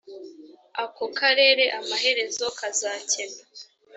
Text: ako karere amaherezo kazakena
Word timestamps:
ako 0.83 1.05
karere 1.17 1.63
amaherezo 1.79 2.45
kazakena 2.59 3.41